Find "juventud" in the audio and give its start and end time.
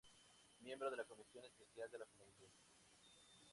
2.17-2.49